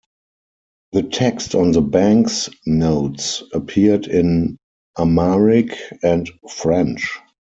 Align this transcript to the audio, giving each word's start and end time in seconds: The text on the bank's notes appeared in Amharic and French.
The 0.93 1.03
text 1.03 1.53
on 1.53 1.73
the 1.73 1.81
bank's 1.81 2.49
notes 2.65 3.43
appeared 3.53 4.07
in 4.07 4.57
Amharic 4.97 5.75
and 6.01 6.27
French. 6.49 7.19